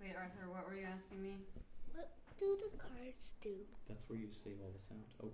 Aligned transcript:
Wait, 0.00 0.14
Arthur, 0.16 0.50
what 0.50 0.66
were 0.68 0.74
you 0.74 0.86
asking 0.86 1.22
me? 1.22 1.36
What 1.94 2.10
do 2.38 2.56
the 2.62 2.76
cards 2.78 3.32
do? 3.42 3.50
That's 3.88 4.08
where 4.08 4.18
you 4.18 4.28
save 4.32 4.54
all 4.62 4.70
the 4.74 4.80
sound. 4.80 5.00
Oh, 5.22 5.30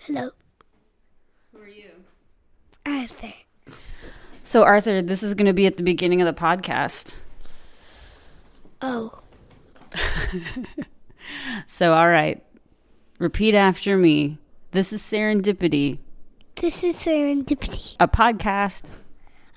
Hello, 0.00 0.30
Who 1.52 1.60
are 1.62 1.68
you? 1.68 1.90
Arthur. 2.86 3.32
So, 4.42 4.64
Arthur, 4.64 5.02
this 5.02 5.22
is 5.22 5.34
going 5.34 5.46
to 5.46 5.52
be 5.52 5.66
at 5.66 5.76
the 5.76 5.82
beginning 5.82 6.20
of 6.22 6.26
the 6.26 6.40
podcast. 6.40 7.16
Oh, 8.82 9.20
So, 11.66 11.92
all 11.94 12.08
right. 12.08 12.42
Repeat 13.18 13.54
after 13.54 13.96
me. 13.96 14.38
This 14.72 14.92
is 14.92 15.02
Serendipity, 15.02 15.98
this 16.56 16.82
is 16.84 16.96
Serendipity, 16.96 17.96
a 17.98 18.06
podcast 18.06 18.90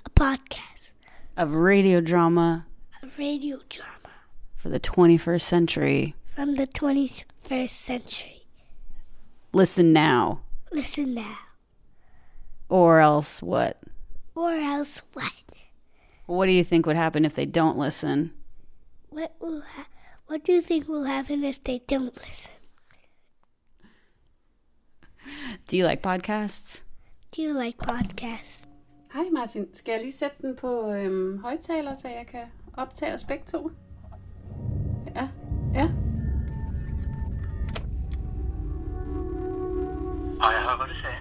a 0.06 0.10
podcast, 0.10 0.92
of 1.38 1.54
radio 1.54 2.02
drama 2.02 2.66
a 2.66 2.73
radio 3.18 3.60
drama 3.70 4.10
for 4.56 4.70
the 4.70 4.80
21st 4.80 5.42
century. 5.42 6.16
from 6.36 6.56
the 6.56 6.66
21st 6.68 7.70
century. 7.70 8.46
Listen 9.54 9.94
now, 9.94 10.40
Listen 10.72 11.14
now, 11.14 11.38
or 12.70 13.00
else 13.00 13.42
what? 13.42 13.78
or 14.36 14.52
else 14.54 15.02
what? 15.14 15.32
What 16.26 16.48
do 16.48 16.52
you 16.52 16.64
think 16.64 16.86
would 16.88 16.96
happen 16.96 17.24
if 17.26 17.36
they 17.36 17.46
don't 17.46 17.78
listen? 17.78 18.32
What 19.10 19.34
will 19.40 19.62
ha- 19.62 19.88
What 20.28 20.44
do 20.46 20.54
you 20.54 20.62
think 20.62 20.88
will 20.88 21.04
happen 21.04 21.44
if 21.44 21.64
they 21.64 21.80
don't 21.88 22.16
listen? 22.16 22.52
Do 25.68 25.78
you 25.78 25.86
like 25.86 26.02
podcasts? 26.02 26.84
Do 27.32 27.42
you 27.42 27.54
like 27.54 27.78
podcasts? 27.78 28.68
Hej 29.14 29.30
Martin, 29.32 29.68
skal 29.76 29.92
jeg 29.92 30.02
lige 30.02 30.12
sætte 30.12 30.36
den 30.42 30.56
på 30.56 30.92
øhm, 30.92 31.38
højtaler, 31.42 31.96
så 31.96 32.08
jeg 32.08 32.28
kan 32.28 32.46
optage 32.78 33.14
os 33.14 33.24
begge 33.24 33.46
to? 33.46 33.72
Ja, 35.16 35.28
ja. 35.74 35.88
I 40.42 40.52
have 40.52 40.80
what 40.80 40.90
to 40.90 40.96
say. 40.96 41.16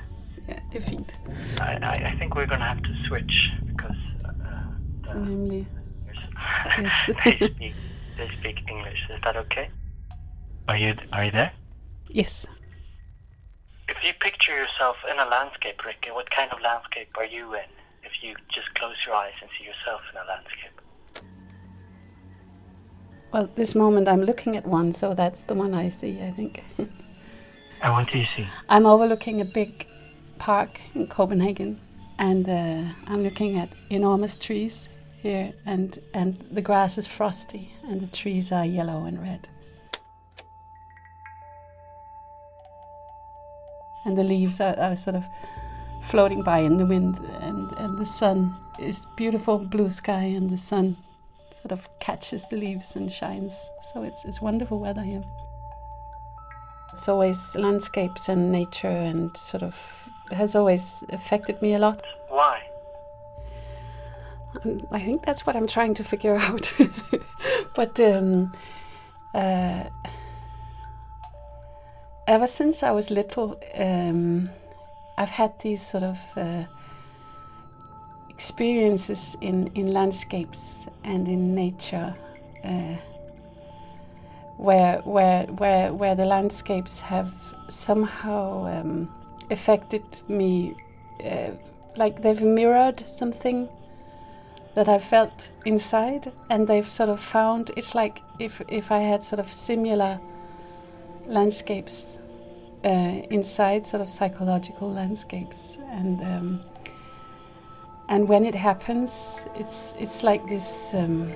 Ja, 0.49 0.55
det 0.73 0.79
er 0.85 0.91
fint. 0.91 1.15
I, 1.61 1.73
I, 1.83 2.13
I 2.13 2.19
think 2.19 2.35
we're 2.35 2.47
gonna 2.47 2.69
have 2.75 2.83
to 2.83 2.95
switch 3.07 3.53
because 3.67 4.03
uh, 4.25 4.33
the, 5.05 5.19
Nemlig. 5.21 5.67
they 7.25 7.49
speak 7.55 7.75
they 8.17 8.29
speak 8.39 8.59
English. 8.69 9.01
Is 9.11 9.21
that 9.25 9.37
okay? 9.37 9.69
Are 10.69 10.77
you 10.77 10.95
are 11.13 11.25
you 11.25 11.31
there? 11.31 11.53
Yes. 12.11 12.47
If 13.89 13.97
you 14.05 14.13
picture 14.21 14.57
yourself 14.57 14.97
in 15.11 15.19
a 15.19 15.25
landscape, 15.25 15.79
Rikke, 15.87 16.15
what 16.15 16.31
kind 16.31 16.51
of 16.53 16.61
landscape 16.61 17.11
are 17.19 17.27
you 17.37 17.55
in? 17.55 17.71
If 18.03 18.13
you 18.23 18.35
just 18.55 18.75
close 18.75 18.97
your 19.07 19.15
eyes 19.15 19.35
and 19.41 19.51
see 19.59 19.65
yourself 19.65 20.01
in 20.11 20.17
a 20.19 20.25
landscape. 20.25 20.82
Well, 23.33 23.49
this 23.55 23.75
moment 23.75 24.09
I'm 24.09 24.23
looking 24.23 24.59
at 24.59 24.67
one, 24.67 24.93
so 24.93 25.15
that's 25.15 25.43
the 25.43 25.55
one 25.55 25.73
I 25.73 25.89
see, 25.89 26.21
I 26.21 26.31
think. 26.31 26.63
And 27.81 27.95
what 27.95 28.11
do 28.11 28.19
you 28.19 28.27
see? 28.27 28.47
I'm 28.69 28.85
overlooking 28.85 29.41
a 29.41 29.45
big 29.47 29.87
park 30.39 30.81
in 30.95 31.07
Copenhagen, 31.07 31.81
and 32.19 32.47
uh, 32.47 32.85
I'm 33.07 33.23
looking 33.23 33.59
at 33.59 33.71
enormous 33.89 34.37
trees 34.37 34.91
here, 35.23 35.55
and, 35.65 35.99
and 36.13 36.45
the 36.51 36.61
grass 36.61 36.99
is 36.99 37.07
frosty, 37.07 37.73
and 37.85 38.03
the 38.03 38.07
trees 38.07 38.53
are 38.53 38.67
yellow 38.67 39.07
and 39.07 39.23
red. 39.23 39.49
And 44.05 44.19
the 44.19 44.25
leaves 44.25 44.61
are, 44.61 44.79
are 44.79 44.95
sort 44.95 45.17
of 45.17 45.25
floating 46.03 46.43
by 46.43 46.59
in 46.59 46.77
the 46.77 46.85
wind, 46.85 47.17
and, 47.41 47.73
and 47.79 47.97
the 47.97 48.05
sun 48.05 48.55
is 48.79 49.07
beautiful 49.17 49.59
blue 49.59 49.89
sky, 49.89 50.25
and 50.25 50.51
the 50.51 50.59
sun 50.59 50.99
sort 51.55 51.73
of 51.73 51.89
catches 51.99 52.49
the 52.49 52.57
leaves 52.57 52.97
and 52.97 53.11
shines. 53.11 53.69
So 53.93 54.03
it's, 54.03 54.25
it's 54.25 54.41
wonderful 54.41 54.79
weather 54.79 55.03
here. 55.03 55.23
It's 56.93 57.09
always 57.09 57.57
landscapes 57.57 58.29
and 58.29 58.53
nature 58.53 58.89
and 58.89 59.35
sort 59.37 59.63
of 59.63 59.77
has 60.31 60.55
always 60.55 61.05
affected 61.11 61.61
me 61.63 61.75
a 61.75 61.79
lot. 61.79 62.03
Why? 62.29 62.63
I 64.91 65.01
think 65.01 65.25
that's 65.25 65.47
what 65.47 65.57
I'm 65.57 65.67
trying 65.67 65.95
to 65.95 66.05
figure 66.05 66.37
out. 66.41 66.73
but 67.75 67.99
um, 68.01 68.53
uh, 69.35 69.85
ever 72.27 72.47
since 72.47 72.83
I 72.83 72.91
was 72.91 73.11
little, 73.11 73.59
um, 73.75 74.51
I've 75.17 75.31
had 75.31 75.59
these 75.61 75.83
sort 75.83 76.05
of 76.05 76.19
uh, 76.37 76.65
experiences 78.43 79.37
in, 79.41 79.71
in 79.77 79.93
landscapes 79.93 80.89
and 81.05 81.29
in 81.29 81.55
nature. 81.55 82.13
Uh, 82.65 82.97
where 84.57 84.99
where 85.05 85.45
where 85.61 85.93
where 85.93 86.17
the 86.17 86.25
landscapes 86.25 87.01
have 87.01 87.33
somehow 87.69 88.67
um, 88.67 89.09
affected 89.51 90.03
me, 90.29 90.75
uh, 91.25 91.51
like 91.97 92.21
they've 92.23 92.43
mirrored 92.43 92.99
something 93.07 93.69
that 94.75 94.89
I 94.89 94.99
felt 94.99 95.53
inside, 95.65 96.33
and 96.51 96.67
they've 96.67 96.91
sort 96.91 97.11
of 97.11 97.21
found 97.21 97.71
it's 97.77 97.95
like 97.95 98.23
if 98.41 98.61
if 98.69 98.91
I 98.91 99.03
had 99.11 99.23
sort 99.23 99.39
of 99.39 99.53
similar 99.53 100.21
landscapes 101.27 102.19
uh, 102.85 103.23
inside, 103.31 103.87
sort 103.87 104.01
of 104.01 104.09
psychological 104.09 104.91
landscapes, 104.93 105.79
and 105.91 106.21
um, 106.23 106.61
and 108.13 108.29
when 108.29 108.45
it 108.45 108.55
happens, 108.55 109.47
it's 109.57 109.95
it's 109.99 110.23
like 110.23 110.47
this. 110.47 110.95
Um, 110.95 111.33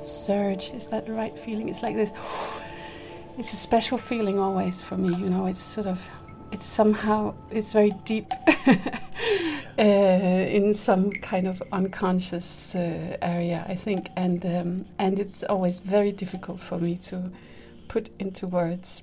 surge 0.00 0.70
is 0.70 0.86
that 0.86 1.06
the 1.06 1.12
right 1.12 1.38
feeling 1.38 1.68
it's 1.68 1.82
like 1.82 1.94
this 1.94 2.12
it's 3.38 3.52
a 3.52 3.56
special 3.56 3.98
feeling 3.98 4.38
always 4.38 4.80
for 4.80 4.96
me 4.96 5.14
you 5.14 5.28
know 5.28 5.44
it's 5.46 5.60
sort 5.60 5.86
of 5.86 6.02
it's 6.52 6.66
somehow 6.66 7.34
it's 7.50 7.72
very 7.72 7.90
deep 8.04 8.32
uh, 8.66 9.82
in 9.82 10.72
some 10.72 11.10
kind 11.10 11.46
of 11.46 11.62
unconscious 11.72 12.74
uh, 12.74 13.16
area 13.20 13.64
i 13.68 13.74
think 13.74 14.08
and 14.16 14.46
um, 14.46 14.86
and 14.98 15.18
it's 15.18 15.42
always 15.44 15.80
very 15.80 16.12
difficult 16.12 16.58
for 16.58 16.78
me 16.78 16.96
to 16.96 17.30
put 17.88 18.08
into 18.18 18.46
words 18.46 19.02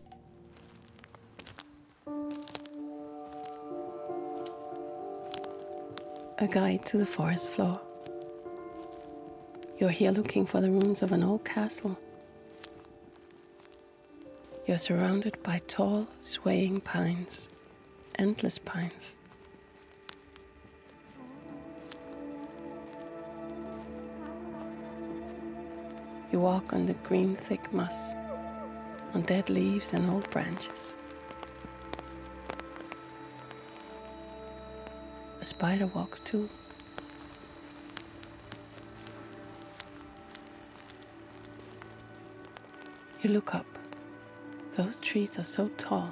A 6.39 6.47
guide 6.47 6.85
to 6.85 6.99
the 6.99 7.05
forest 7.05 7.49
floor. 7.49 7.81
You're 9.79 9.89
here 9.89 10.11
looking 10.11 10.45
for 10.45 10.61
the 10.61 10.69
ruins 10.69 11.01
of 11.01 11.11
an 11.11 11.23
old 11.23 11.43
castle. 11.43 11.97
You're 14.67 14.77
surrounded 14.77 15.41
by 15.41 15.63
tall, 15.67 16.07
swaying 16.19 16.81
pines, 16.81 17.49
endless 18.19 18.59
pines. 18.59 19.17
You 26.31 26.39
walk 26.39 26.71
on 26.71 26.85
the 26.85 26.93
green, 26.93 27.35
thick 27.35 27.73
moss, 27.73 28.13
on 29.15 29.23
dead 29.25 29.49
leaves 29.49 29.91
and 29.91 30.07
old 30.07 30.29
branches. 30.29 30.95
Spider 35.47 35.87
walks 35.87 36.19
too. 36.19 36.49
You 43.21 43.29
look 43.29 43.55
up. 43.55 43.65
Those 44.75 44.99
trees 44.99 45.39
are 45.39 45.45
so 45.45 45.69
tall. 45.77 46.11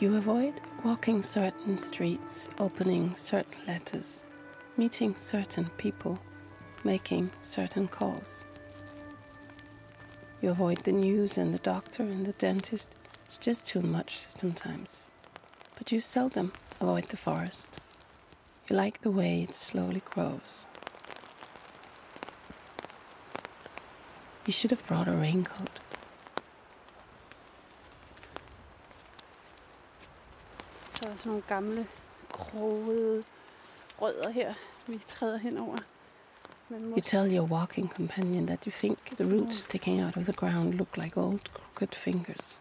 You 0.00 0.16
avoid 0.16 0.54
walking 0.84 1.22
certain 1.22 1.78
streets, 1.78 2.48
opening 2.58 3.14
certain 3.14 3.66
letters, 3.66 4.24
meeting 4.76 5.14
certain 5.16 5.70
people, 5.78 6.18
making 6.82 7.30
certain 7.42 7.86
calls. 7.86 8.44
You 10.42 10.50
avoid 10.50 10.78
the 10.78 10.92
news 10.92 11.38
and 11.38 11.54
the 11.54 11.60
doctor 11.60 12.02
and 12.02 12.26
the 12.26 12.32
dentist. 12.32 12.96
It's 13.24 13.38
just 13.38 13.64
too 13.66 13.80
much 13.80 14.18
sometimes. 14.18 15.06
But 15.84 15.92
you 15.92 16.00
seldom 16.00 16.50
avoid 16.80 17.10
the 17.10 17.18
forest. 17.18 17.78
You 18.70 18.76
like 18.76 19.02
the 19.02 19.10
way 19.10 19.42
it 19.42 19.54
slowly 19.54 20.00
grows. 20.00 20.66
You 24.46 24.52
should 24.54 24.70
have 24.70 24.86
brought 24.86 25.08
a 25.08 25.12
raincoat. 25.12 25.80
Så 30.94 31.02
er 31.02 31.08
der 31.08 31.16
sådan 31.16 31.30
nogle 31.30 31.42
gamle, 31.48 31.86
krogede 32.32 33.24
rødder 34.00 34.30
her, 34.30 34.54
vi 34.86 35.00
træder 35.06 35.38
You 36.70 37.00
tell 37.00 37.36
your 37.36 37.46
walking 37.46 37.88
companion 37.88 38.46
that 38.46 38.64
you 38.64 38.72
think 38.72 38.98
the 39.16 39.24
roots 39.24 39.56
sticking 39.56 40.02
out 40.02 40.16
of 40.16 40.24
the 40.24 40.32
ground 40.32 40.74
look 40.74 40.96
like 40.96 41.20
old 41.20 41.40
crooked 41.54 41.94
fingers. 41.94 42.60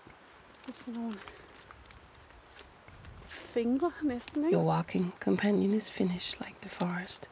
Det 0.65 0.73
er 0.73 0.77
sådan 0.77 0.93
nogle 0.93 1.15
fingre 3.53 3.91
næsten, 4.03 4.45
ikke? 4.45 4.57
Your 4.57 4.65
walking 4.65 5.13
companion 5.19 5.73
is 5.73 5.91
Finnish 5.91 6.39
like 6.39 6.55
the 6.61 6.69
forest. 6.69 7.29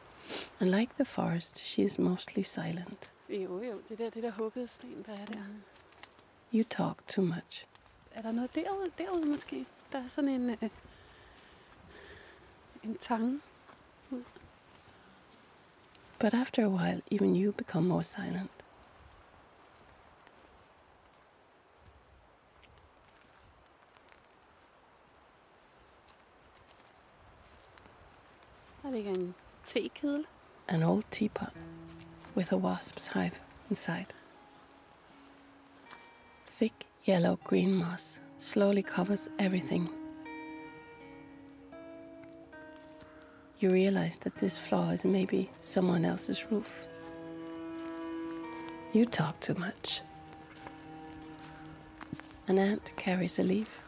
And 0.60 0.70
like 0.70 0.92
the 0.94 1.04
forest, 1.04 1.58
she 1.58 1.82
is 1.82 1.98
mostly 1.98 2.42
silent. 2.42 3.12
Jo, 3.28 3.62
jo, 3.62 3.80
det 3.88 3.98
der, 3.98 4.10
det 4.10 4.22
der 4.22 4.30
huggede 4.30 4.66
sten, 4.66 5.04
der 5.06 5.12
er 5.12 5.24
der. 5.26 5.40
You 6.54 6.64
talk 6.70 7.06
too 7.08 7.24
much. 7.24 7.66
Er 8.10 8.22
der 8.22 8.32
noget 8.32 8.54
derude, 8.54 8.90
derude 8.98 9.26
måske? 9.26 9.66
Der 9.92 9.98
er 9.98 10.08
sådan 10.08 10.30
en, 10.30 10.50
øh, 10.50 10.56
en 12.84 12.96
tange. 13.00 13.40
But 16.18 16.34
after 16.34 16.64
a 16.64 16.68
while, 16.68 17.02
even 17.10 17.36
you 17.36 17.52
become 17.52 17.88
more 17.88 18.02
silent. 18.02 18.50
Ligger 28.92 29.10
en 29.10 29.34
tekedel. 29.66 30.24
An 30.68 30.82
old 30.82 31.04
teapot 31.10 31.52
with 32.34 32.52
a 32.52 32.56
wasp's 32.56 33.06
hive 33.06 33.40
inside. 33.70 34.12
Thick 36.44 36.86
yellow 37.04 37.38
green 37.44 37.74
moss 37.74 38.20
slowly 38.38 38.82
covers 38.82 39.28
everything. 39.38 39.88
You 43.58 43.70
realize 43.70 44.18
that 44.18 44.36
this 44.36 44.58
floor 44.58 44.92
is 44.92 45.04
maybe 45.04 45.48
someone 45.62 46.04
else's 46.04 46.50
roof. 46.50 46.84
You 48.92 49.06
talk 49.06 49.40
too 49.40 49.54
much. 49.54 50.02
An 52.48 52.58
ant 52.58 52.90
carries 52.96 53.38
a 53.38 53.42
leaf. 53.42 53.82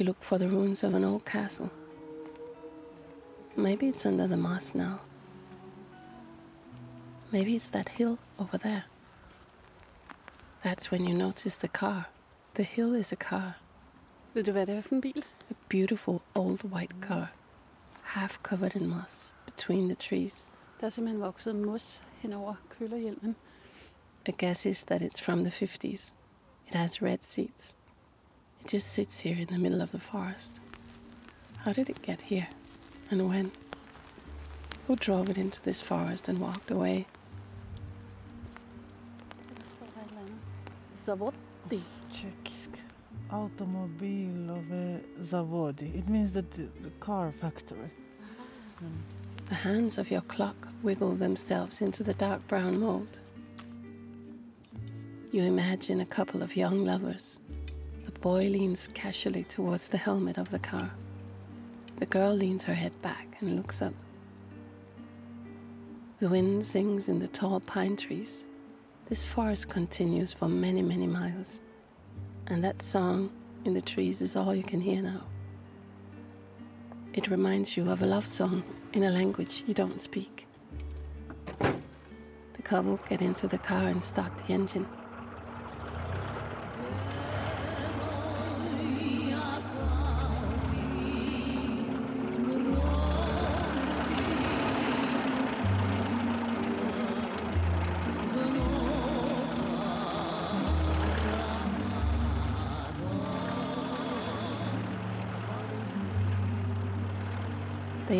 You 0.00 0.06
look 0.06 0.22
for 0.24 0.38
the 0.38 0.48
ruins 0.48 0.82
of 0.82 0.94
an 0.94 1.04
old 1.04 1.26
castle. 1.26 1.70
Maybe 3.54 3.86
it's 3.86 4.06
under 4.06 4.26
the 4.26 4.36
moss 4.38 4.74
now. 4.74 5.00
Maybe 7.30 7.54
it's 7.54 7.68
that 7.68 7.90
hill 7.90 8.18
over 8.38 8.56
there. 8.56 8.84
That's 10.64 10.90
when 10.90 11.06
you 11.06 11.12
notice 11.14 11.56
the 11.56 11.68
car. 11.68 12.06
The 12.54 12.62
hill 12.62 12.94
is 12.94 13.12
a 13.12 13.16
car, 13.16 13.56
Ved 14.34 14.44
du, 14.44 14.52
hvad 14.52 14.66
det 14.66 14.76
er 14.76 14.80
for 14.80 14.94
en 14.94 15.00
bil? 15.00 15.24
a 15.50 15.54
beautiful 15.68 16.22
old 16.34 16.64
white 16.64 17.00
car, 17.02 17.30
half 18.02 18.42
covered 18.42 18.74
in 18.76 18.88
moss 18.88 19.32
between 19.44 19.88
the 19.88 19.96
trees. 19.96 20.48
Der 20.80 20.86
er 20.86 20.90
simpelthen 20.90 21.20
vokset 21.22 21.56
mos 21.56 22.02
hen 22.22 22.32
over 22.32 22.54
kølerhjelmen. 22.70 23.36
A 24.26 24.30
guess 24.30 24.66
is 24.66 24.84
that 24.84 25.02
it's 25.02 25.20
from 25.22 25.44
the 25.44 25.50
50s. 25.50 26.14
It 26.68 26.74
has 26.74 27.02
red 27.02 27.18
seats. 27.22 27.76
It 28.60 28.68
just 28.68 28.92
sits 28.92 29.20
here 29.20 29.36
in 29.38 29.46
the 29.46 29.58
middle 29.58 29.80
of 29.80 29.92
the 29.92 29.98
forest. 29.98 30.60
How 31.58 31.72
did 31.72 31.88
it 31.90 32.02
get 32.02 32.20
here? 32.20 32.48
And 33.10 33.28
when? 33.28 33.50
Who 34.86 34.96
drove 34.96 35.28
it 35.30 35.38
into 35.38 35.62
this 35.62 35.82
forest 35.82 36.28
and 36.28 36.38
walked 36.38 36.70
away? 36.70 37.06
Der 39.56 39.64
står 39.68 39.86
der 39.94 40.02
et 40.02 40.10
eller 40.10 40.20
andet. 40.20 40.38
Zavoddi. 41.04 41.82
Czech 42.12 42.50
automobilowe 43.30 45.00
zawody. 45.22 45.92
It 45.94 46.08
means 46.08 46.32
that 46.32 46.50
the, 46.50 46.68
the 46.82 46.90
car 47.00 47.32
factory. 47.40 47.90
The 49.48 49.54
hands 49.54 49.98
of 49.98 50.10
your 50.10 50.22
clock 50.22 50.68
wiggle 50.82 51.14
themselves 51.16 51.80
into 51.80 52.02
the 52.02 52.14
dark 52.14 52.46
brown 52.48 52.80
mold. 52.80 53.18
You 55.32 55.42
imagine 55.42 56.00
a 56.00 56.06
couple 56.06 56.42
of 56.42 56.56
young 56.56 56.84
lovers. 56.84 57.40
The 58.20 58.28
boy 58.28 58.50
leans 58.50 58.86
casually 58.92 59.44
towards 59.44 59.88
the 59.88 59.96
helmet 59.96 60.36
of 60.36 60.50
the 60.50 60.58
car. 60.58 60.90
The 61.96 62.04
girl 62.04 62.34
leans 62.34 62.62
her 62.64 62.74
head 62.74 62.92
back 63.00 63.38
and 63.40 63.56
looks 63.56 63.80
up. 63.80 63.94
The 66.18 66.28
wind 66.28 66.66
sings 66.66 67.08
in 67.08 67.18
the 67.18 67.28
tall 67.28 67.60
pine 67.60 67.96
trees. 67.96 68.44
This 69.08 69.24
forest 69.24 69.70
continues 69.70 70.34
for 70.34 70.48
many, 70.48 70.82
many 70.82 71.06
miles. 71.06 71.62
And 72.48 72.62
that 72.62 72.82
song 72.82 73.30
in 73.64 73.72
the 73.72 73.80
trees 73.80 74.20
is 74.20 74.36
all 74.36 74.54
you 74.54 74.64
can 74.64 74.82
hear 74.82 75.00
now. 75.00 75.22
It 77.14 77.28
reminds 77.28 77.74
you 77.74 77.90
of 77.90 78.02
a 78.02 78.06
love 78.06 78.26
song 78.26 78.62
in 78.92 79.04
a 79.04 79.10
language 79.10 79.64
you 79.66 79.72
don't 79.72 79.98
speak. 79.98 80.46
The 81.58 82.62
couple 82.62 83.00
get 83.08 83.22
into 83.22 83.48
the 83.48 83.56
car 83.56 83.84
and 83.84 84.04
start 84.04 84.36
the 84.36 84.52
engine. 84.52 84.86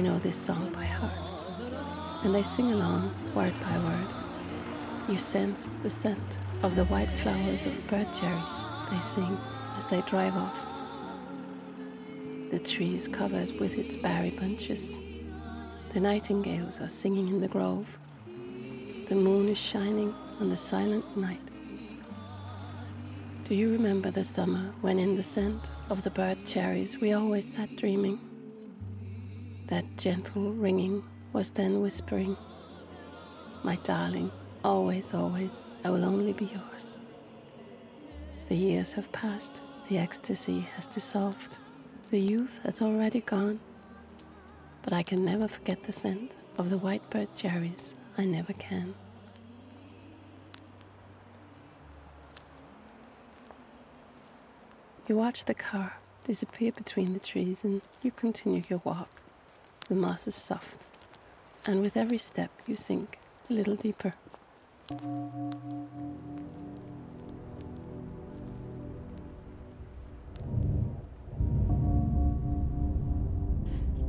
They 0.00 0.08
know 0.08 0.18
this 0.18 0.38
song 0.38 0.72
by 0.72 0.86
heart, 0.86 1.12
and 2.24 2.34
they 2.34 2.42
sing 2.42 2.72
along 2.72 3.14
word 3.34 3.52
by 3.60 3.76
word. 3.76 4.08
You 5.10 5.18
sense 5.18 5.74
the 5.82 5.90
scent 5.90 6.38
of 6.62 6.74
the 6.74 6.86
white 6.86 7.12
flowers 7.12 7.66
of 7.66 7.90
bird 7.90 8.10
cherries 8.10 8.64
they 8.90 8.98
sing 8.98 9.36
as 9.76 9.84
they 9.84 10.00
drive 10.06 10.34
off. 10.36 10.64
The 12.50 12.58
tree 12.60 12.94
is 12.94 13.08
covered 13.08 13.60
with 13.60 13.76
its 13.76 13.94
berry 13.94 14.30
bunches. 14.30 14.98
The 15.92 16.00
nightingales 16.00 16.80
are 16.80 16.88
singing 16.88 17.28
in 17.28 17.42
the 17.42 17.48
grove. 17.48 17.98
The 19.10 19.16
moon 19.16 19.50
is 19.50 19.60
shining 19.60 20.14
on 20.40 20.48
the 20.48 20.56
silent 20.56 21.14
night. 21.14 21.46
Do 23.44 23.54
you 23.54 23.70
remember 23.70 24.10
the 24.10 24.24
summer 24.24 24.72
when, 24.80 24.98
in 24.98 25.16
the 25.16 25.22
scent 25.22 25.70
of 25.90 26.04
the 26.04 26.10
bird 26.10 26.46
cherries, 26.46 26.96
we 26.96 27.12
always 27.12 27.52
sat 27.52 27.76
dreaming? 27.76 28.29
That 29.70 29.96
gentle 29.96 30.50
ringing 30.50 31.04
was 31.32 31.50
then 31.50 31.80
whispering, 31.80 32.36
My 33.62 33.76
darling, 33.84 34.32
always, 34.64 35.14
always, 35.14 35.52
I 35.84 35.90
will 35.90 36.04
only 36.04 36.32
be 36.32 36.46
yours. 36.46 36.98
The 38.48 38.56
years 38.56 38.92
have 38.94 39.12
passed, 39.12 39.62
the 39.88 39.98
ecstasy 39.98 40.62
has 40.74 40.88
dissolved, 40.88 41.58
the 42.10 42.18
youth 42.18 42.58
has 42.64 42.82
already 42.82 43.20
gone, 43.20 43.60
but 44.82 44.92
I 44.92 45.04
can 45.04 45.24
never 45.24 45.46
forget 45.46 45.84
the 45.84 45.92
scent 45.92 46.32
of 46.58 46.68
the 46.68 46.78
whitebird 46.78 47.28
cherries, 47.36 47.94
I 48.18 48.24
never 48.24 48.52
can. 48.54 48.94
You 55.06 55.16
watch 55.16 55.44
the 55.44 55.54
car 55.54 55.98
disappear 56.24 56.72
between 56.72 57.14
the 57.14 57.20
trees 57.20 57.62
and 57.62 57.82
you 58.02 58.10
continue 58.10 58.64
your 58.68 58.80
walk. 58.82 59.22
The 59.90 59.96
moss 59.96 60.28
is 60.28 60.36
soft, 60.36 60.86
and 61.66 61.82
with 61.82 61.96
every 61.96 62.16
step 62.16 62.52
you 62.68 62.76
sink 62.76 63.18
a 63.50 63.52
little 63.52 63.74
deeper. 63.74 64.14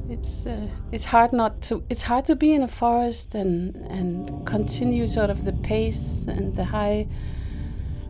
It's 0.08 0.46
uh, 0.46 0.68
it's 0.92 1.06
hard 1.06 1.34
not 1.34 1.64
to 1.64 1.84
it's 1.90 2.04
hard 2.04 2.26
to 2.26 2.36
be 2.36 2.54
in 2.54 2.62
a 2.62 2.68
forest 2.68 3.34
and 3.34 3.76
and 3.90 4.46
continue 4.46 5.08
sort 5.08 5.32
of 5.32 5.46
the 5.46 5.54
pace 5.54 6.28
and 6.28 6.56
the 6.56 6.66
high 6.66 7.08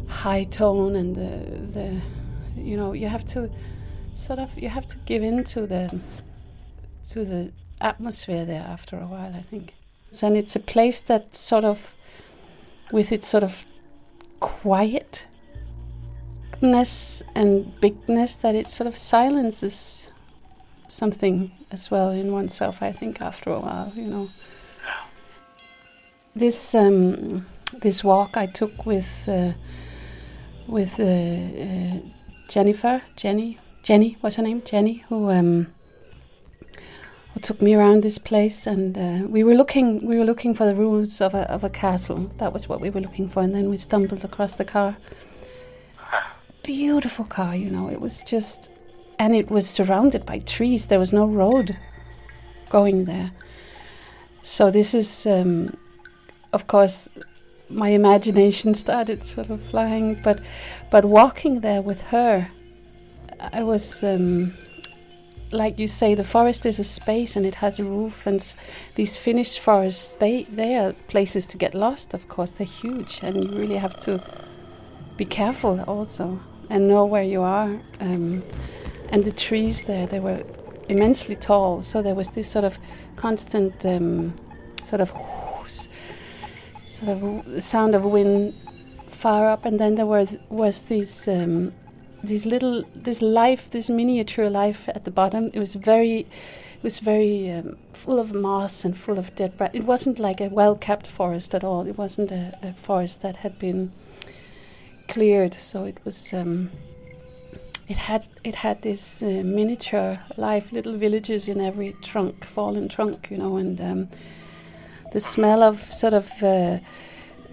high 0.09 0.43
tone 0.43 0.97
and 0.97 1.15
the 1.15 1.29
the 1.71 2.01
you 2.61 2.75
know 2.75 2.91
you 2.91 3.07
have 3.07 3.23
to 3.27 3.49
sort 4.13 4.39
of 4.39 4.49
you 4.59 4.67
have 4.67 4.85
to 4.87 4.97
give 5.05 5.23
in 5.23 5.45
to 5.45 5.65
the 5.65 6.01
to 7.09 7.25
the 7.25 7.51
atmosphere 7.79 8.45
there 8.45 8.65
after 8.67 8.97
a 8.97 9.07
while 9.07 9.33
I 9.35 9.41
think 9.41 9.73
and 10.21 10.35
it's 10.35 10.55
a 10.55 10.59
place 10.59 10.99
that 11.01 11.33
sort 11.33 11.63
of 11.63 11.95
with 12.91 13.11
its 13.11 13.27
sort 13.27 13.43
of 13.43 13.65
quietness 14.41 15.25
and 17.33 17.79
bigness 17.79 18.35
that 18.35 18.55
it 18.55 18.69
sort 18.69 18.87
of 18.87 18.97
silences 18.97 20.11
something 20.91 21.51
as 21.71 21.89
well 21.89 22.09
in 22.11 22.31
oneself. 22.33 22.81
I 22.81 22.91
think 22.91 23.21
after 23.21 23.51
a 23.51 23.59
while, 23.59 23.93
you 23.95 24.07
know. 24.07 24.29
This 26.35 26.75
um, 26.75 27.45
this 27.81 28.03
walk 28.03 28.37
I 28.37 28.45
took 28.45 28.85
with 28.85 29.25
uh, 29.27 29.53
with 30.67 30.99
uh, 30.99 31.03
uh, 31.03 31.99
Jennifer, 32.47 33.01
Jenny, 33.15 33.57
Jenny, 33.83 34.17
what's 34.21 34.35
her 34.35 34.43
name? 34.43 34.61
Jenny, 34.63 35.03
who 35.09 35.29
um, 35.29 35.67
who 37.33 37.39
took 37.39 37.61
me 37.61 37.73
around 37.73 38.03
this 38.03 38.17
place, 38.17 38.67
and 38.67 38.97
uh, 38.97 39.27
we 39.27 39.43
were 39.43 39.55
looking 39.55 40.05
we 40.05 40.17
were 40.17 40.25
looking 40.25 40.53
for 40.53 40.65
the 40.65 40.75
ruins 40.75 41.21
of 41.21 41.33
a 41.33 41.49
of 41.51 41.63
a 41.63 41.69
castle. 41.69 42.31
That 42.37 42.53
was 42.53 42.67
what 42.67 42.81
we 42.81 42.89
were 42.89 43.01
looking 43.01 43.29
for, 43.29 43.41
and 43.41 43.53
then 43.55 43.69
we 43.69 43.77
stumbled 43.77 44.23
across 44.23 44.53
the 44.53 44.65
car. 44.65 44.97
Beautiful 46.63 47.25
car, 47.25 47.55
you 47.55 47.69
know. 47.69 47.89
It 47.89 48.01
was 48.01 48.23
just 48.23 48.69
and 49.17 49.35
it 49.35 49.49
was 49.51 49.69
surrounded 49.69 50.25
by 50.25 50.39
trees. 50.39 50.87
There 50.87 50.99
was 50.99 51.13
no 51.13 51.25
road. 51.25 51.77
going 52.71 53.05
there. 53.05 53.31
So 54.41 54.71
this 54.71 54.95
is, 54.95 55.27
um, 55.27 55.77
of 56.53 56.65
course, 56.65 57.09
my 57.69 57.89
imagination 57.89 58.73
started 58.85 59.23
sort 59.23 59.49
of 59.51 59.61
flying, 59.61 60.19
but 60.23 60.39
but 60.89 61.05
walking 61.05 61.59
there 61.61 61.83
with 61.83 62.01
her, 62.13 62.49
I 63.39 63.61
was. 63.63 64.03
Um, 64.03 64.53
like 65.51 65.79
you 65.79 65.87
say, 65.87 66.15
the 66.15 66.23
forest 66.23 66.65
is 66.65 66.79
a 66.79 66.83
space 66.83 67.35
and 67.35 67.45
it 67.45 67.55
has 67.55 67.79
a 67.79 67.83
roof, 67.83 68.25
and 68.25 68.55
these 68.95 69.17
Finnish 69.17 69.59
forests, 69.59 70.15
they 70.15 70.43
they 70.43 70.77
are 70.77 70.93
places 71.07 71.45
to 71.47 71.57
get 71.57 71.73
lost. 71.73 72.13
Of 72.13 72.27
course, 72.27 72.51
they're 72.51 72.67
huge, 72.67 73.19
and 73.23 73.43
you 73.43 73.57
really 73.57 73.77
have 73.77 73.97
to 74.05 74.23
be 75.17 75.25
careful 75.25 75.81
also 75.87 76.39
and 76.69 76.87
know 76.87 77.05
where 77.05 77.23
you 77.23 77.41
are. 77.41 77.79
Um, 77.99 78.43
and 79.09 79.25
the 79.25 79.31
trees 79.31 79.83
there, 79.83 80.07
they 80.07 80.19
were 80.19 80.43
immensely 80.87 81.35
tall, 81.35 81.81
so 81.81 82.01
there 82.01 82.15
was 82.15 82.29
this 82.31 82.49
sort 82.49 82.65
of 82.65 82.77
constant 83.17 83.85
um, 83.85 84.33
sort 84.83 85.01
of 85.01 85.11
whoosh, 85.11 85.87
sort 86.85 87.09
of 87.09 87.63
sound 87.63 87.93
of 87.95 88.05
wind 88.05 88.53
far 89.07 89.49
up, 89.49 89.65
and 89.65 89.79
then 89.79 89.95
there 89.95 90.05
was 90.05 90.37
was 90.49 90.83
these 90.83 91.27
um, 91.27 91.73
these 92.23 92.45
little 92.45 92.83
this 92.95 93.21
life, 93.21 93.69
this 93.69 93.89
miniature 93.89 94.49
life 94.49 94.87
at 94.89 95.03
the 95.03 95.11
bottom. 95.11 95.49
It 95.53 95.59
was 95.59 95.75
very 95.75 96.19
it 96.19 96.83
was 96.83 96.99
very 96.99 97.51
um, 97.51 97.77
full 97.93 98.19
of 98.19 98.33
moss 98.33 98.85
and 98.85 98.97
full 98.97 99.19
of 99.19 99.35
dead 99.35 99.57
grass. 99.57 99.71
It 99.73 99.83
wasn't 99.83 100.19
like 100.19 100.41
a 100.41 100.49
well 100.49 100.75
kept 100.75 101.07
forest 101.07 101.53
at 101.53 101.63
all. 101.63 101.87
It 101.87 101.97
wasn't 101.97 102.31
a, 102.31 102.57
a 102.63 102.73
forest 102.73 103.21
that 103.21 103.37
had 103.37 103.59
been 103.59 103.91
cleared. 105.07 105.53
So 105.53 105.85
it 105.85 105.97
was. 106.03 106.33
Um, 106.33 106.71
it 107.87 107.97
had 107.97 108.29
it 108.45 108.55
had 108.55 108.81
this 108.81 109.21
uh, 109.21 109.41
miniature 109.43 110.17
life, 110.37 110.71
little 110.71 110.95
villages 110.95 111.49
in 111.49 111.59
every 111.59 111.93
trunk, 112.01 112.45
fallen 112.45 112.87
trunk, 112.87 113.27
you 113.29 113.37
know, 113.37 113.57
and 113.57 113.81
um, 113.81 114.09
the 115.11 115.19
smell 115.19 115.61
of 115.61 115.91
sort 115.91 116.13
of 116.13 116.31
uh, 116.41 116.79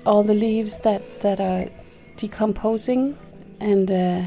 all 0.06 0.22
the 0.22 0.34
leaves 0.34 0.78
that 0.78 1.20
that 1.20 1.40
are 1.40 1.68
decomposing, 2.16 3.18
and 3.58 3.90
uh, 3.90 4.22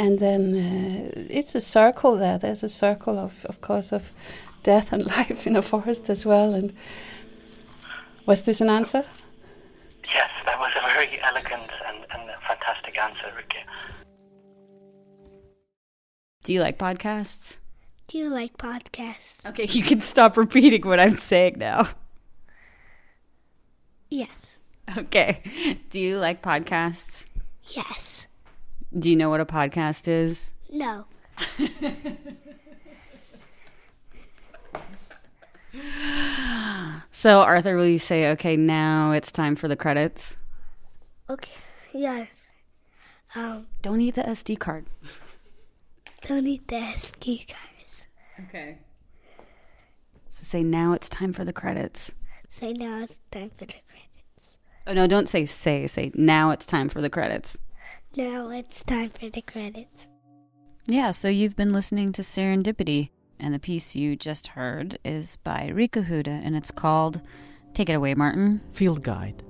and 0.00 0.18
then 0.18 0.54
uh, 0.54 1.24
it's 1.28 1.54
a 1.54 1.60
circle 1.60 2.16
there. 2.16 2.38
There's 2.38 2.62
a 2.62 2.70
circle 2.70 3.18
of, 3.18 3.44
of 3.44 3.60
course, 3.60 3.92
of 3.92 4.12
death 4.62 4.94
and 4.94 5.04
life 5.18 5.46
in 5.46 5.56
a 5.56 5.60
forest 5.60 6.08
as 6.08 6.24
well. 6.24 6.54
And 6.54 6.72
was 8.24 8.44
this 8.44 8.62
an 8.62 8.70
answer? 8.70 9.04
Yes, 10.04 10.30
that 10.46 10.58
was 10.58 10.72
a 10.78 10.80
very 10.94 11.20
elegant 11.22 11.70
and, 11.86 11.98
and 12.12 12.30
fantastic 12.48 12.96
answer, 12.98 13.30
Rikke. 13.36 13.60
Do 16.44 16.54
you 16.54 16.62
like 16.62 16.78
podcasts? 16.78 17.58
Do 18.06 18.16
you 18.16 18.30
like 18.30 18.56
podcasts? 18.56 19.46
Okay, 19.50 19.66
you 19.70 19.82
can 19.82 20.00
stop 20.00 20.38
repeating 20.38 20.88
what 20.88 20.98
I'm 20.98 21.18
saying 21.18 21.56
now. 21.58 21.88
Yes. 24.08 24.60
Okay. 24.96 25.42
Do 25.90 26.00
you 26.00 26.18
like 26.18 26.40
podcasts? 26.40 27.26
Yes. 27.68 28.26
Do 28.98 29.08
you 29.10 29.16
know 29.16 29.30
what 29.30 29.40
a 29.40 29.46
podcast 29.46 30.08
is? 30.08 30.52
No. 30.70 31.06
So, 37.10 37.40
Arthur, 37.40 37.76
will 37.76 37.86
you 37.86 37.98
say, 37.98 38.30
okay, 38.32 38.56
now 38.56 39.12
it's 39.12 39.30
time 39.32 39.56
for 39.56 39.68
the 39.68 39.76
credits? 39.76 40.38
Okay. 41.28 41.52
Yeah. 41.92 42.26
Um, 43.34 43.66
Don't 43.82 44.00
eat 44.00 44.14
the 44.14 44.22
SD 44.22 44.58
card. 44.58 44.86
don't 46.26 46.46
eat 46.46 46.66
the 46.68 46.76
SD 46.76 47.46
cars. 47.48 48.04
Okay. 48.48 48.78
So 50.28 50.44
say, 50.44 50.62
now 50.62 50.92
it's 50.92 51.08
time 51.08 51.32
for 51.32 51.44
the 51.44 51.52
credits. 51.52 52.12
Say 52.48 52.72
now 52.72 53.02
it's 53.02 53.20
time 53.30 53.50
for 53.50 53.64
the 53.66 53.72
credits. 53.72 54.56
Oh, 54.86 54.92
no, 54.92 55.06
don't 55.06 55.28
say 55.28 55.44
say. 55.46 55.86
Say, 55.86 56.10
now 56.14 56.50
it's 56.50 56.66
time 56.66 56.88
for 56.88 57.00
the 57.00 57.10
credits. 57.10 57.58
Now 58.16 58.48
it's 58.48 58.82
time 58.82 59.10
for 59.10 59.28
the 59.30 59.40
credits. 59.40 60.08
Yeah, 60.88 61.12
so 61.12 61.28
you've 61.28 61.54
been 61.54 61.72
listening 61.72 62.10
to 62.14 62.22
Serendipity, 62.22 63.10
and 63.38 63.54
the 63.54 63.60
piece 63.60 63.94
you 63.94 64.16
just 64.16 64.48
heard 64.48 64.98
is 65.04 65.36
by 65.36 65.70
Rikke 65.72 66.06
Houd, 66.06 66.26
and 66.26 66.56
it's 66.56 66.72
called 66.72 67.20
Take 67.72 67.88
It 67.88 67.92
Away, 67.92 68.14
Martin. 68.14 68.62
Field 68.72 69.04
Guide. 69.04 69.44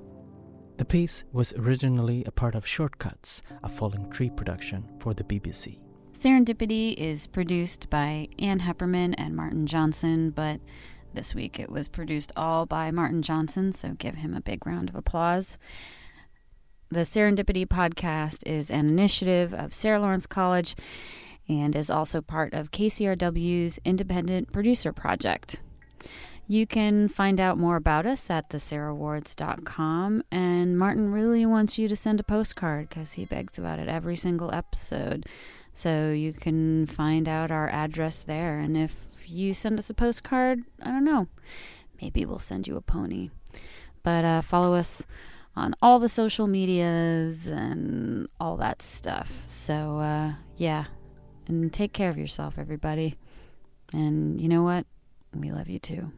The 0.77 0.85
piece 0.85 1.25
was 1.33 1.55
originally 1.55 2.23
a 2.27 2.31
part 2.31 2.55
of 2.55 2.67
Shortcuts, 2.67 3.41
a 3.63 3.69
falling 3.71 4.11
tree 4.11 4.29
production 4.29 4.87
for 4.99 5.15
the 5.15 5.25
BBC. 5.25 5.81
Serendipity 6.13 6.93
is 6.95 7.27
produced 7.27 7.89
by 7.89 8.29
Ann 8.39 8.61
Heppermann 8.61 9.15
and 9.17 9.35
Martin 9.35 9.67
Johnson, 9.67 10.29
but 10.31 10.61
this 11.15 11.35
week 11.35 11.59
it 11.59 11.71
was 11.71 11.89
produced 11.89 12.31
all 12.37 12.67
by 12.67 12.91
Martin 12.91 13.23
Johnson, 13.23 13.73
so 13.73 13.95
give 13.95 14.17
him 14.17 14.35
a 14.35 14.43
big 14.43 14.67
round 14.67 14.91
of 14.91 14.95
applause. 14.95 15.59
The 16.93 17.03
Serendipity 17.03 17.67
podcast 17.67 18.45
is 18.47 18.69
an 18.69 18.89
initiative 18.89 19.55
of 19.55 19.73
Sarah 19.73 20.01
Lawrence 20.01 20.27
College 20.27 20.75
and 21.49 21.77
is 21.77 21.89
also 21.89 22.21
part 22.21 22.53
of 22.53 22.73
KCRW's 22.73 23.79
Independent 23.85 24.51
Producer 24.51 24.93
Project. 24.93 25.61
You 26.49 26.67
can 26.67 27.07
find 27.07 27.39
out 27.39 27.59
more 27.59 27.77
about 27.77 28.07
us 28.07 28.29
at 28.29 28.51
thesarahawards.com, 28.51 30.25
and 30.33 30.77
Martin 30.77 31.13
really 31.13 31.47
wants 31.47 31.79
you 31.79 31.87
to 31.87 31.95
send 31.95 32.19
a 32.19 32.25
postcard 32.25 32.89
because 32.89 33.13
he 33.13 33.25
begs 33.25 33.57
about 33.57 33.79
it 33.79 33.89
every 33.89 34.17
single 34.17 34.53
episode. 34.53 35.27
So 35.73 36.11
you 36.11 36.33
can 36.33 36.87
find 36.87 37.29
out 37.29 37.53
our 37.53 37.69
address 37.69 38.19
there. 38.19 38.59
And 38.59 38.77
if 38.77 39.07
you 39.27 39.55
send 39.55 39.79
us 39.79 39.91
a 39.91 39.95
postcard, 39.95 40.65
I 40.83 40.91
don't 40.91 41.05
know, 41.05 41.29
maybe 42.03 42.25
we'll 42.25 42.41
send 42.41 42.67
you 42.67 42.77
a 42.77 42.83
pony. 42.83 43.31
But 44.03 44.25
uh, 44.25 44.43
follow 44.43 44.75
us 44.75 45.07
on 45.57 45.75
all 45.83 45.99
the 45.99 46.09
social 46.09 46.47
medias 46.47 47.47
and 47.47 48.29
all 48.39 48.57
that 48.57 48.83
stuff. 48.83 49.45
So, 49.49 49.99
uh, 49.99 50.33
yeah. 50.57 50.87
And 51.47 51.73
take 51.73 51.93
care 51.93 52.11
of 52.11 52.19
yourself, 52.19 52.55
everybody. 52.59 53.17
And 53.93 54.41
you 54.41 54.49
know 54.49 54.63
what? 54.63 54.87
We 55.35 55.51
love 55.51 55.69
you 55.69 55.79
too. 55.79 56.13